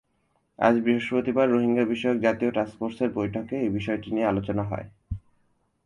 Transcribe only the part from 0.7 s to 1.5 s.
বৃহস্পতিবার